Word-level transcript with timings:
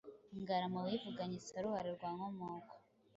Ngarama 0.41 0.79
wivuganye 0.85 1.37
Saruhara 1.47 1.89
rwa 1.95 2.09
Nkomokomo, 2.15 2.73